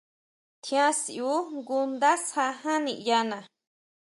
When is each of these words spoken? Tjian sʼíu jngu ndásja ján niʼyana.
Tjian 0.63 0.93
sʼíu 1.01 1.31
jngu 1.53 1.77
ndásja 1.91 2.45
ján 2.63 2.81
niʼyana. 2.85 3.37